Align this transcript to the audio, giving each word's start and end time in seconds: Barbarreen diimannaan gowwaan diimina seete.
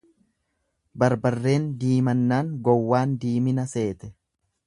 Barbarreen 1.03 1.67
diimannaan 1.83 2.49
gowwaan 2.69 3.13
diimina 3.25 3.67
seete. 3.77 4.13